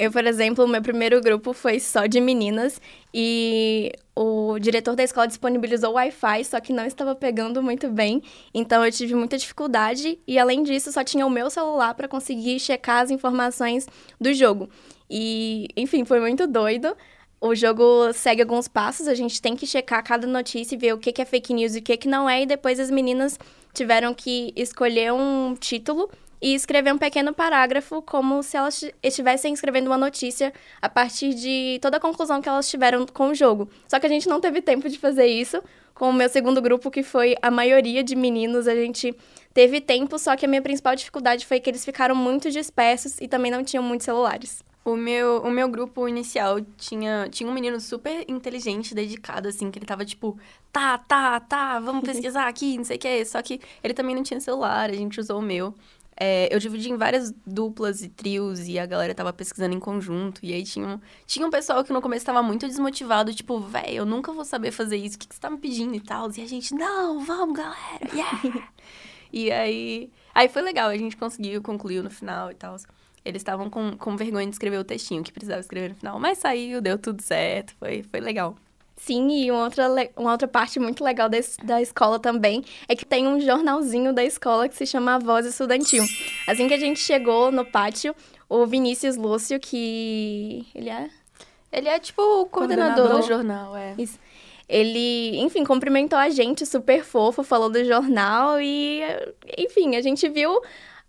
Eu, 0.01 0.11
por 0.11 0.27
exemplo, 0.27 0.65
o 0.65 0.67
meu 0.67 0.81
primeiro 0.81 1.21
grupo 1.21 1.53
foi 1.53 1.79
só 1.79 2.07
de 2.07 2.23
meninas 2.23 2.81
e 3.13 3.93
o 4.17 4.59
diretor 4.59 4.97
da 4.97 5.05
escola 5.05 5.29
disponibilizou 5.29 5.93
Wi-Fi, 5.93 6.43
só 6.47 6.59
que 6.59 6.73
não 6.73 6.87
estava 6.87 7.15
pegando 7.15 7.63
muito 7.63 7.87
bem, 7.91 8.23
então 8.55 8.83
eu 8.83 8.91
tive 8.91 9.15
muita 9.15 9.37
dificuldade 9.37 10.19
e 10.27 10.39
além 10.39 10.63
disso 10.63 10.91
só 10.91 11.05
tinha 11.05 11.27
o 11.27 11.29
meu 11.29 11.51
celular 11.51 11.93
para 11.93 12.09
conseguir 12.09 12.59
checar 12.59 13.03
as 13.03 13.11
informações 13.11 13.87
do 14.19 14.33
jogo. 14.33 14.71
E, 15.11 15.69
enfim, 15.77 16.07
foi 16.07 16.19
muito 16.19 16.47
doido. 16.47 16.97
O 17.39 17.55
jogo 17.55 18.11
segue 18.15 18.41
alguns 18.41 18.69
passos, 18.69 19.07
a 19.07 19.15
gente 19.15 19.43
tem 19.43 19.55
que 19.55 19.67
checar 19.67 20.03
cada 20.03 20.27
notícia 20.27 20.77
e 20.77 20.79
ver 20.79 20.95
o 20.95 20.99
que 20.99 21.21
é 21.21 21.25
fake 21.27 21.53
news 21.53 21.77
e 21.77 21.81
o 21.81 21.83
que 21.83 22.09
não 22.09 22.27
é, 22.27 22.41
e 22.45 22.47
depois 22.47 22.81
as 22.81 22.91
meninas 22.91 23.39
tiveram 23.75 24.15
que 24.15 24.51
escolher 24.57 25.13
um 25.13 25.55
título 25.61 26.11
e 26.41 26.55
escrever 26.55 26.93
um 26.93 26.99
pequeno 26.99 27.35
parágrafo 27.35 28.01
como 28.03 28.43
se 28.43 28.57
elas 28.57 28.85
estivessem 29.03 29.53
escrevendo 29.53 29.89
uma 29.89 29.99
notícia 29.99 30.53
a 30.81 30.89
partir 30.89 31.35
de 31.35 31.79
toda 31.83 31.99
a 31.99 32.01
conclusão 32.01 32.41
que 32.41 32.49
elas 32.49 32.69
tiveram 32.69 33.07
com 33.07 33.29
o 33.29 33.35
jogo. 33.35 33.69
Só 33.89 34.01
que 34.01 34.07
a 34.07 34.09
gente 34.09 34.29
não 34.29 34.41
teve 34.41 34.63
tempo 34.63 34.89
de 34.89 34.99
fazer 34.99 35.27
isso. 35.27 35.63
Com 35.95 36.09
o 36.09 36.13
meu 36.15 36.31
segundo 36.31 36.63
grupo, 36.63 36.91
que 36.91 37.03
foi 37.03 37.37
a 37.43 37.51
maioria 37.51 38.03
de 38.03 38.17
meninos, 38.17 38.67
a 38.67 38.75
gente 38.75 39.15
teve 39.53 39.83
tempo, 39.83 40.19
só 40.19 40.35
que 40.35 40.47
a 40.47 40.49
minha 40.49 40.63
principal 40.63 40.97
dificuldade 40.97 41.45
foi 41.45 41.61
que 41.61 41.69
eles 41.69 41.85
ficaram 41.85 42.15
muito 42.15 42.51
dispersos 42.51 43.21
e 43.21 43.29
também 43.29 43.51
não 43.51 43.63
tinham 43.63 43.83
muitos 43.83 44.07
celulares. 44.07 44.63
O 44.83 44.97
meu, 44.97 45.43
o 45.43 45.51
meu 45.51 45.69
grupo 45.69 46.09
inicial 46.09 46.59
tinha, 46.79 47.29
tinha 47.31 47.49
um 47.49 47.53
menino 47.53 47.79
super 47.79 48.25
inteligente, 48.27 48.95
dedicado, 48.95 49.47
assim, 49.47 49.71
que 49.71 49.79
ele 49.79 49.85
tava 49.85 50.07
tipo, 50.07 50.39
tá, 50.73 50.97
tá, 50.97 51.39
tá, 51.39 51.79
vamos 51.79 52.01
pesquisar 52.09 52.49
aqui, 52.49 52.79
não 52.79 52.85
sei 52.85 52.97
o 52.97 52.99
que. 52.99 53.25
Só 53.27 53.43
que 53.43 53.61
ele 53.85 53.93
também 53.93 54.15
não 54.15 54.23
tinha 54.23 54.41
celular, 54.41 54.89
a 54.89 54.95
gente 54.95 55.21
usou 55.21 55.39
o 55.39 55.43
meu. 55.43 55.75
É, 56.23 56.55
eu 56.55 56.59
dividi 56.59 56.91
em 56.91 56.99
várias 56.99 57.33
duplas 57.47 58.03
e 58.03 58.09
trios 58.11 58.69
e 58.69 58.79
a 58.79 58.85
galera 58.85 59.15
tava 59.15 59.33
pesquisando 59.33 59.75
em 59.75 59.81
conjunto. 59.81 60.39
E 60.45 60.53
aí 60.53 60.63
tinha 60.63 60.87
um, 60.87 61.01
tinha 61.27 61.47
um 61.47 61.51
pessoal 61.51 61.83
que 61.83 61.95
no 61.95 62.03
começo 62.03 62.27
tava 62.27 62.43
muito 62.43 62.67
desmotivado, 62.67 63.33
tipo, 63.33 63.59
véi, 63.59 63.95
eu 63.95 64.05
nunca 64.05 64.31
vou 64.31 64.45
saber 64.45 64.71
fazer 64.71 64.99
isso, 64.99 65.17
o 65.17 65.19
que, 65.19 65.27
que 65.27 65.35
você 65.35 65.41
tá 65.41 65.49
me 65.49 65.57
pedindo 65.57 65.95
e 65.95 66.01
tal. 66.01 66.29
E 66.37 66.43
a 66.43 66.47
gente, 66.47 66.75
não, 66.75 67.25
vamos, 67.25 67.57
galera, 67.57 68.07
yeah! 68.13 68.69
e 69.33 69.51
aí, 69.51 70.11
aí 70.35 70.49
foi 70.51 70.61
legal, 70.61 70.91
a 70.91 70.97
gente 70.99 71.17
conseguiu, 71.17 71.63
concluiu 71.63 72.03
no 72.03 72.11
final 72.11 72.51
e 72.51 72.55
tal. 72.55 72.77
Eles 73.25 73.41
estavam 73.41 73.71
com, 73.71 73.97
com 73.97 74.15
vergonha 74.15 74.47
de 74.47 74.53
escrever 74.53 74.79
o 74.79 74.85
textinho 74.85 75.23
que 75.23 75.33
precisava 75.33 75.61
escrever 75.61 75.89
no 75.89 75.95
final, 75.95 76.21
mas 76.21 76.37
saiu, 76.37 76.83
deu 76.83 76.99
tudo 76.99 77.23
certo, 77.23 77.75
foi, 77.79 78.03
foi 78.03 78.21
legal. 78.21 78.57
Sim, 79.03 79.29
e 79.31 79.51
uma 79.51 79.65
outra, 79.65 79.87
uma 80.17 80.33
outra 80.33 80.47
parte 80.47 80.79
muito 80.79 81.03
legal 81.03 81.29
da, 81.29 81.39
es- 81.39 81.57
da 81.65 81.81
escola 81.81 82.19
também 82.19 82.63
é 82.87 82.95
que 82.95 83.05
tem 83.05 83.27
um 83.27 83.41
jornalzinho 83.41 84.13
da 84.13 84.23
escola 84.23 84.69
que 84.69 84.77
se 84.77 84.87
chama 84.87 85.15
A 85.15 85.19
Voz 85.19 85.47
Estudantil. 85.47 86.05
Assim 86.47 86.69
que 86.69 86.75
a 86.75 86.79
gente 86.79 87.01
chegou 87.01 87.51
no 87.51 87.65
pátio, 87.65 88.15
o 88.49 88.67
Vinícius 88.67 89.17
Lúcio, 89.17 89.59
que 89.59 90.67
ele 90.75 90.91
é 90.91 91.09
Ele 91.73 91.89
é 91.89 91.99
tipo 91.99 92.21
o 92.23 92.47
coordenador, 92.47 92.95
Coordenador. 93.09 93.21
do 93.23 93.27
jornal, 93.27 93.77
é. 93.77 93.95
Ele, 94.69 95.37
enfim, 95.41 95.65
cumprimentou 95.65 96.17
a 96.19 96.29
gente, 96.29 96.65
super 96.65 97.03
fofo, 97.03 97.43
falou 97.43 97.69
do 97.69 97.85
jornal 97.85 98.61
e, 98.61 99.01
enfim, 99.59 99.97
a 99.97 100.01
gente 100.01 100.29
viu 100.29 100.61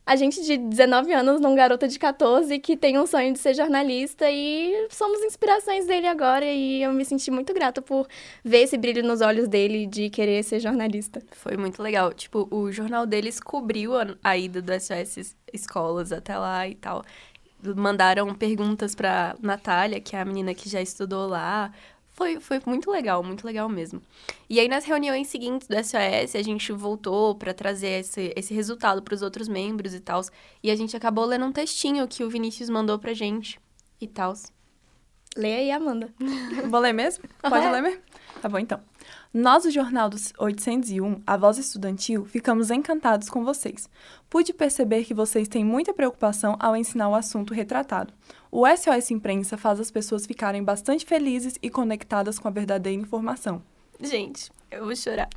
a 0.06 0.16
gente 0.16 0.42
de 0.44 0.58
19 0.58 1.14
anos 1.14 1.40
num 1.40 1.56
garota 1.56 1.88
de 1.88 1.98
14 1.98 2.58
que 2.60 2.76
tem 2.76 2.98
um 2.98 3.06
sonho 3.06 3.32
de 3.34 3.40
ser 3.40 3.54
jornalista 3.54 4.30
e 4.30 4.88
somos 4.90 5.22
inspirações 5.22 5.86
dele 5.86 6.08
agora 6.08 6.46
e 6.46 6.82
eu 6.82 6.92
me 6.92 7.06
senti 7.06 7.30
muito 7.30 7.54
grata 7.54 7.82
por 7.82 8.08
ver 8.44 8.64
esse 8.64 8.78
brilho 8.78 9.04
nos 9.04 9.22
olhos 9.22 9.48
dele 9.48 9.86
de 9.86 10.10
querer 10.10 10.44
ser 10.44 10.60
jornalista. 10.60 11.22
Foi 11.32 11.56
muito 11.56 11.82
legal. 11.82 12.14
Tipo, 12.14 12.48
o 12.52 12.72
jornal 12.72 13.06
deles 13.06 13.40
cobriu 13.40 13.96
a, 13.96 14.08
a 14.24 14.38
ida 14.38 14.62
do 14.62 14.72
SOS 14.74 15.36
Escolas 15.54 16.12
até 16.12 16.38
lá 16.38 16.68
e 16.68 16.76
tal. 16.76 17.04
Mandaram 17.64 18.34
perguntas 18.34 18.96
pra 18.96 19.36
Natália, 19.40 20.00
que 20.00 20.16
é 20.16 20.20
a 20.20 20.26
menina 20.26 20.54
que 20.54 20.68
já 20.68 20.82
estudou 20.82 21.28
lá. 21.28 21.72
Foi, 22.22 22.40
foi 22.40 22.62
muito 22.68 22.92
legal, 22.92 23.24
muito 23.24 23.44
legal 23.44 23.68
mesmo. 23.68 24.00
E 24.48 24.60
aí, 24.60 24.68
nas 24.68 24.86
reuniões 24.86 25.28
seguintes 25.28 25.68
do 25.68 25.76
SOS, 25.76 26.36
a 26.36 26.44
gente 26.44 26.72
voltou 26.72 27.34
pra 27.34 27.52
trazer 27.52 28.02
esse, 28.02 28.32
esse 28.36 28.54
resultado 28.54 29.02
pros 29.02 29.24
outros 29.24 29.48
membros 29.48 29.96
e 29.96 30.00
tal. 30.00 30.22
E 30.62 30.70
a 30.70 30.76
gente 30.76 30.96
acabou 30.96 31.26
lendo 31.26 31.46
um 31.46 31.52
textinho 31.52 32.08
que 32.08 32.24
o 32.24 32.30
Vinícius 32.30 32.70
mandou 32.70 33.00
pra 33.00 33.12
gente 33.16 33.60
e 34.00 34.08
tal. 34.08 34.34
Leia 35.36 35.58
aí, 35.58 35.72
Amanda. 35.72 36.14
Vou 36.70 36.80
ler 36.80 36.94
mesmo? 36.94 37.24
Pode 37.42 37.66
Aham. 37.66 37.72
ler 37.72 37.82
mesmo? 37.82 38.02
Tá 38.40 38.48
bom, 38.48 38.60
então. 38.60 38.80
Nós, 39.34 39.64
do 39.64 39.72
Jornal 39.72 40.10
dos 40.10 40.34
801, 40.38 41.22
a 41.26 41.38
Voz 41.38 41.58
Estudantil, 41.58 42.26
ficamos 42.26 42.70
encantados 42.70 43.30
com 43.30 43.46
vocês. 43.46 43.90
Pude 44.30 44.52
perceber 44.52 45.06
que 45.06 45.14
vocês 45.14 45.48
têm 45.48 45.64
muita 45.64 45.94
preocupação 45.94 46.58
ao 46.60 46.76
ensinar 46.76 47.08
o 47.08 47.16
assunto 47.16 47.54
retratado. 47.54 48.14
O 48.52 48.68
SOS 48.68 49.10
Imprensa 49.10 49.56
faz 49.58 49.80
as 49.80 49.90
pessoas 49.90 50.26
ficarem 50.26 50.62
bastante 50.62 51.06
felizes 51.06 51.56
e 51.62 51.70
conectadas 51.70 52.38
com 52.38 52.50
a 52.50 52.52
verdadeira 52.52 53.02
informação. 53.02 53.64
Gente, 54.02 54.52
eu 54.70 54.84
vou 54.84 54.96
chorar. 54.98 55.30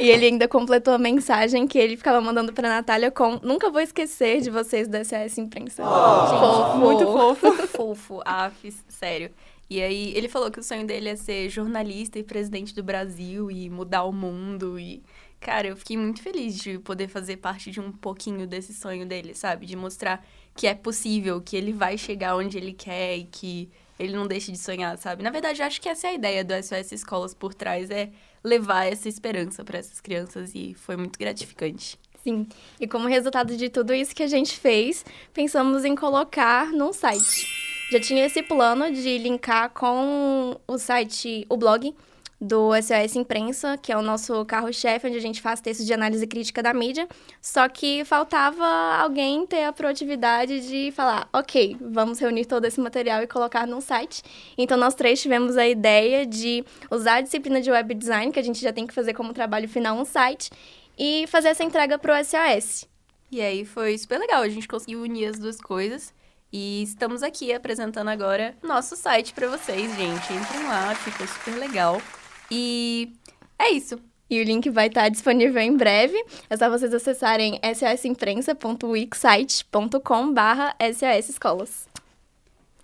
E 0.00 0.08
ele 0.08 0.26
ainda 0.26 0.48
completou 0.48 0.94
a 0.94 0.98
mensagem 0.98 1.68
que 1.68 1.78
ele 1.78 1.96
ficava 1.96 2.20
mandando 2.20 2.52
pra 2.52 2.68
Natália 2.68 3.12
com 3.12 3.38
Nunca 3.44 3.70
vou 3.70 3.80
esquecer 3.80 4.40
de 4.40 4.50
vocês 4.50 4.88
do 4.88 4.96
SOS 4.96 5.38
Imprensa. 5.38 5.84
Fofo. 5.84 6.78
Muito 6.78 7.04
fofo. 7.04 7.52
fofo, 7.68 8.22
af, 8.24 8.74
sério. 8.88 9.30
E 9.70 9.80
aí, 9.80 10.12
ele 10.16 10.28
falou 10.28 10.50
que 10.50 10.58
o 10.58 10.64
sonho 10.64 10.84
dele 10.84 11.10
é 11.10 11.14
ser 11.14 11.48
jornalista 11.48 12.18
e 12.18 12.24
presidente 12.24 12.74
do 12.74 12.82
Brasil 12.82 13.48
e 13.52 13.70
mudar 13.70 14.02
o 14.02 14.12
mundo. 14.12 14.76
E, 14.80 15.00
cara, 15.38 15.68
eu 15.68 15.76
fiquei 15.76 15.96
muito 15.96 16.20
feliz 16.20 16.58
de 16.58 16.76
poder 16.80 17.06
fazer 17.06 17.36
parte 17.36 17.70
de 17.70 17.78
um 17.78 17.92
pouquinho 17.92 18.48
desse 18.48 18.74
sonho 18.74 19.06
dele, 19.06 19.32
sabe? 19.32 19.66
De 19.66 19.76
mostrar 19.76 20.26
que 20.56 20.66
é 20.66 20.74
possível, 20.74 21.40
que 21.40 21.56
ele 21.56 21.72
vai 21.72 21.96
chegar 21.96 22.34
onde 22.34 22.58
ele 22.58 22.72
quer 22.72 23.16
e 23.16 23.24
que 23.24 23.70
ele 23.96 24.12
não 24.16 24.26
deixe 24.26 24.50
de 24.50 24.58
sonhar, 24.58 24.98
sabe? 24.98 25.22
Na 25.22 25.30
verdade, 25.30 25.62
acho 25.62 25.80
que 25.80 25.88
essa 25.88 26.08
é 26.08 26.10
a 26.10 26.14
ideia 26.14 26.44
do 26.44 26.52
SOS 26.52 26.90
Escolas 26.90 27.32
por 27.32 27.54
trás, 27.54 27.90
é 27.90 28.10
levar 28.42 28.86
essa 28.86 29.08
esperança 29.08 29.62
para 29.62 29.78
essas 29.78 30.00
crianças 30.00 30.50
e 30.52 30.74
foi 30.74 30.96
muito 30.96 31.16
gratificante. 31.16 31.96
Sim, 32.24 32.48
e 32.80 32.88
como 32.88 33.06
resultado 33.06 33.56
de 33.56 33.68
tudo 33.68 33.94
isso 33.94 34.16
que 34.16 34.22
a 34.24 34.26
gente 34.26 34.58
fez, 34.58 35.04
pensamos 35.32 35.84
em 35.84 35.94
colocar 35.94 36.72
num 36.72 36.92
site. 36.92 37.69
Já 37.90 37.98
tinha 37.98 38.24
esse 38.24 38.40
plano 38.40 38.92
de 38.92 39.18
linkar 39.18 39.70
com 39.70 40.56
o 40.64 40.78
site, 40.78 41.44
o 41.48 41.56
blog 41.56 41.92
do 42.40 42.70
SOS 42.80 43.16
Imprensa, 43.16 43.76
que 43.76 43.90
é 43.90 43.96
o 43.96 44.00
nosso 44.00 44.44
carro-chefe, 44.44 45.08
onde 45.08 45.16
a 45.16 45.20
gente 45.20 45.42
faz 45.42 45.60
textos 45.60 45.84
de 45.84 45.92
análise 45.92 46.24
crítica 46.24 46.62
da 46.62 46.72
mídia. 46.72 47.08
Só 47.42 47.68
que 47.68 48.04
faltava 48.04 48.64
alguém 48.96 49.44
ter 49.44 49.64
a 49.64 49.72
proatividade 49.72 50.68
de 50.68 50.92
falar, 50.92 51.28
ok, 51.32 51.76
vamos 51.80 52.20
reunir 52.20 52.44
todo 52.44 52.64
esse 52.64 52.80
material 52.80 53.24
e 53.24 53.26
colocar 53.26 53.66
num 53.66 53.80
site. 53.80 54.22
Então, 54.56 54.78
nós 54.78 54.94
três 54.94 55.20
tivemos 55.20 55.56
a 55.56 55.66
ideia 55.66 56.24
de 56.24 56.64
usar 56.92 57.16
a 57.16 57.20
disciplina 57.22 57.60
de 57.60 57.72
web 57.72 57.92
design, 57.92 58.30
que 58.30 58.38
a 58.38 58.44
gente 58.44 58.60
já 58.60 58.72
tem 58.72 58.86
que 58.86 58.94
fazer 58.94 59.14
como 59.14 59.34
trabalho 59.34 59.68
final 59.68 59.98
um 59.98 60.04
site, 60.04 60.48
e 60.96 61.26
fazer 61.26 61.48
essa 61.48 61.64
entrega 61.64 61.98
pro 61.98 62.12
SOS. 62.24 62.88
E 63.32 63.40
aí 63.40 63.64
foi 63.64 63.98
super 63.98 64.20
legal, 64.20 64.42
a 64.42 64.48
gente 64.48 64.68
conseguiu 64.68 65.02
unir 65.02 65.26
as 65.26 65.40
duas 65.40 65.60
coisas. 65.60 66.14
E 66.52 66.82
estamos 66.82 67.22
aqui 67.22 67.52
apresentando 67.52 68.08
agora 68.08 68.56
nosso 68.62 68.96
site 68.96 69.32
pra 69.32 69.46
vocês, 69.48 69.96
gente. 69.96 70.32
Entrem 70.32 70.66
lá, 70.66 70.94
ficou 70.94 71.26
super 71.26 71.56
legal. 71.56 72.00
E 72.50 73.12
é 73.58 73.70
isso. 73.70 73.98
E 74.28 74.40
o 74.40 74.44
link 74.44 74.70
vai 74.70 74.86
estar 74.86 75.08
disponível 75.08 75.60
em 75.60 75.76
breve. 75.76 76.24
É 76.48 76.56
só 76.56 76.70
vocês 76.70 76.94
acessarem 76.94 77.60
sosimprensa.wixsite.com 77.74 80.32
barra 80.32 80.76
sosescolas. 80.94 81.89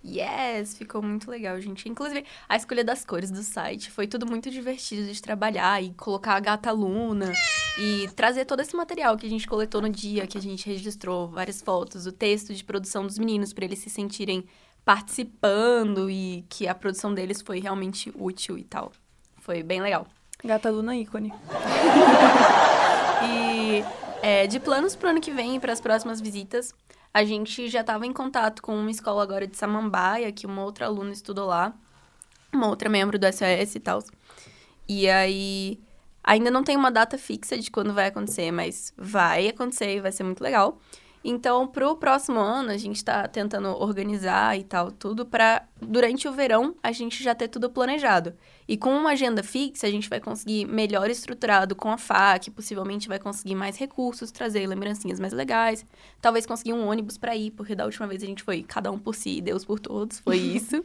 Yes, 0.07 0.77
ficou 0.77 1.01
muito 1.01 1.29
legal, 1.29 1.59
gente. 1.59 1.89
Inclusive, 1.89 2.23
a 2.47 2.55
escolha 2.55 2.83
das 2.83 3.03
cores 3.03 3.29
do 3.29 3.43
site 3.43 3.91
foi 3.91 4.07
tudo 4.07 4.25
muito 4.25 4.49
divertido 4.49 5.11
de 5.11 5.21
trabalhar 5.21 5.83
e 5.83 5.93
colocar 5.93 6.35
a 6.35 6.39
gata 6.39 6.71
Luna 6.71 7.33
e 7.77 8.07
trazer 8.15 8.45
todo 8.45 8.61
esse 8.61 8.75
material 8.75 9.17
que 9.17 9.25
a 9.25 9.29
gente 9.29 9.45
coletou 9.45 9.81
no 9.81 9.89
dia, 9.89 10.25
que 10.25 10.37
a 10.37 10.41
gente 10.41 10.65
registrou, 10.65 11.27
várias 11.27 11.61
fotos, 11.61 12.07
o 12.07 12.11
texto 12.11 12.53
de 12.53 12.63
produção 12.63 13.05
dos 13.05 13.19
meninos 13.19 13.51
para 13.51 13.65
eles 13.65 13.79
se 13.79 13.89
sentirem 13.89 14.45
participando 14.85 16.09
e 16.09 16.45
que 16.47 16.67
a 16.67 16.73
produção 16.73 17.13
deles 17.13 17.41
foi 17.41 17.59
realmente 17.59 18.09
útil 18.15 18.57
e 18.57 18.63
tal. 18.63 18.93
Foi 19.41 19.61
bem 19.61 19.81
legal. 19.81 20.07
Gata 20.43 20.69
Luna 20.69 20.95
ícone. 20.95 21.33
E 23.19 23.83
é, 24.21 24.45
de 24.47 24.59
planos 24.59 24.95
pro 24.95 25.09
ano 25.09 25.19
que 25.19 25.31
vem 25.31 25.55
e 25.55 25.59
para 25.59 25.73
as 25.73 25.81
próximas 25.81 26.21
visitas, 26.21 26.73
a 27.13 27.23
gente 27.23 27.67
já 27.69 27.81
estava 27.81 28.05
em 28.05 28.13
contato 28.13 28.61
com 28.61 28.77
uma 28.77 28.91
escola 28.91 29.23
agora 29.23 29.47
de 29.47 29.57
Samambaia, 29.57 30.31
que 30.31 30.45
uma 30.45 30.63
outra 30.63 30.85
aluna 30.85 31.11
estudou 31.11 31.47
lá, 31.47 31.73
uma 32.53 32.67
outra 32.67 32.89
membro 32.89 33.17
do 33.17 33.25
SOS 33.25 33.75
e 33.75 33.79
tal. 33.79 34.03
E 34.87 35.09
aí, 35.09 35.79
ainda 36.23 36.51
não 36.51 36.63
tem 36.63 36.75
uma 36.75 36.91
data 36.91 37.17
fixa 37.17 37.57
de 37.57 37.71
quando 37.71 37.93
vai 37.93 38.07
acontecer, 38.07 38.51
mas 38.51 38.93
vai 38.97 39.47
acontecer 39.47 39.95
e 39.95 40.01
vai 40.01 40.11
ser 40.11 40.23
muito 40.23 40.41
legal. 40.41 40.79
Então, 41.23 41.67
pro 41.67 41.95
próximo 41.95 42.39
ano, 42.39 42.69
a 42.71 42.77
gente 42.77 43.03
tá 43.03 43.27
tentando 43.27 43.69
organizar 43.69 44.57
e 44.57 44.63
tal, 44.63 44.91
tudo 44.91 45.25
para 45.25 45.67
durante 45.81 46.27
o 46.27 46.31
verão 46.31 46.75
a 46.81 46.91
gente 46.91 47.23
já 47.23 47.35
ter 47.35 47.47
tudo 47.47 47.69
planejado. 47.69 48.33
E 48.67 48.77
com 48.77 48.95
uma 48.95 49.11
agenda 49.11 49.43
fixa, 49.43 49.87
a 49.87 49.91
gente 49.91 50.09
vai 50.09 50.19
conseguir 50.19 50.65
melhor 50.65 51.09
estruturado 51.09 51.75
com 51.75 51.91
a 51.91 51.97
FAC, 51.97 52.49
possivelmente 52.51 53.07
vai 53.07 53.19
conseguir 53.19 53.55
mais 53.55 53.77
recursos, 53.77 54.31
trazer 54.31 54.67
lembrancinhas 54.67 55.19
mais 55.19 55.33
legais, 55.33 55.85
talvez 56.21 56.45
conseguir 56.45 56.73
um 56.73 56.87
ônibus 56.87 57.17
para 57.17 57.35
ir, 57.35 57.51
porque 57.51 57.75
da 57.75 57.85
última 57.85 58.07
vez 58.07 58.23
a 58.23 58.25
gente 58.25 58.43
foi 58.43 58.63
cada 58.63 58.91
um 58.91 58.99
por 58.99 59.15
si, 59.15 59.41
Deus 59.41 59.65
por 59.65 59.79
todos, 59.79 60.19
foi 60.19 60.37
isso. 60.39 60.83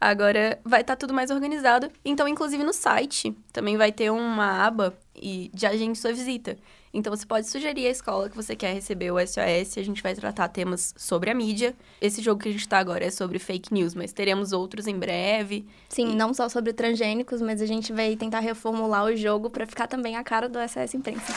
Agora 0.00 0.60
vai 0.64 0.82
estar 0.82 0.94
tudo 0.94 1.12
mais 1.12 1.30
organizado. 1.30 1.90
Então, 2.04 2.28
inclusive 2.28 2.62
no 2.62 2.72
site 2.72 3.36
também 3.52 3.76
vai 3.76 3.90
ter 3.90 4.10
uma 4.10 4.64
aba 4.64 4.96
e 5.14 5.50
de 5.52 5.66
agende 5.66 5.98
sua 5.98 6.12
visita. 6.12 6.56
Então 6.92 7.14
você 7.14 7.26
pode 7.26 7.46
sugerir 7.46 7.86
a 7.86 7.90
escola 7.90 8.28
que 8.28 8.36
você 8.36 8.56
quer 8.56 8.72
receber 8.72 9.10
o 9.10 9.18
SOS, 9.18 9.78
a 9.78 9.82
gente 9.82 10.02
vai 10.02 10.14
tratar 10.14 10.48
temas 10.48 10.94
sobre 10.96 11.30
a 11.30 11.34
mídia. 11.34 11.74
Esse 12.00 12.22
jogo 12.22 12.40
que 12.42 12.48
a 12.48 12.52
gente 12.52 12.68
tá 12.68 12.78
agora 12.78 13.04
é 13.04 13.10
sobre 13.10 13.38
fake 13.38 13.72
news, 13.72 13.94
mas 13.94 14.12
teremos 14.12 14.52
outros 14.52 14.86
em 14.86 14.98
breve. 14.98 15.66
Sim, 15.88 16.14
não 16.14 16.32
só 16.32 16.48
sobre 16.48 16.72
transgênicos, 16.72 17.42
mas 17.42 17.60
a 17.60 17.66
gente 17.66 17.92
vai 17.92 18.16
tentar 18.16 18.40
reformular 18.40 19.04
o 19.04 19.16
jogo 19.16 19.50
para 19.50 19.66
ficar 19.66 19.86
também 19.86 20.16
a 20.16 20.24
cara 20.24 20.48
do 20.48 20.58
SOS 20.58 20.94
Imprensa. 20.94 21.32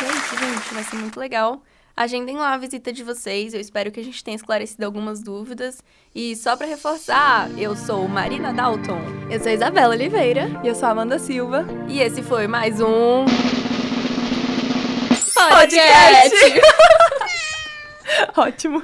E 0.00 0.04
é 0.04 0.08
isso, 0.08 0.36
gente, 0.38 0.74
vai 0.74 0.84
ser 0.84 0.96
muito 0.96 1.20
legal. 1.20 1.62
Agendem 2.00 2.34
lá 2.34 2.54
a 2.54 2.56
visita 2.56 2.90
de 2.90 3.04
vocês, 3.04 3.52
eu 3.52 3.60
espero 3.60 3.92
que 3.92 4.00
a 4.00 4.02
gente 4.02 4.24
tenha 4.24 4.34
esclarecido 4.34 4.86
algumas 4.86 5.22
dúvidas. 5.22 5.82
E 6.14 6.34
só 6.34 6.56
pra 6.56 6.66
reforçar, 6.66 7.50
eu 7.58 7.76
sou 7.76 8.08
Marina 8.08 8.54
Dalton 8.54 8.98
Eu 9.30 9.38
sou 9.38 9.50
a 9.50 9.52
Isabela 9.52 9.92
Oliveira. 9.92 10.48
E 10.64 10.68
eu 10.68 10.74
sou 10.74 10.88
a 10.88 10.92
Amanda 10.92 11.18
Silva. 11.18 11.66
e 11.86 12.00
esse 12.00 12.22
foi 12.22 12.46
mais 12.46 12.80
um 12.80 13.26
Podcast! 15.34 16.36
Ótimo. 18.34 18.82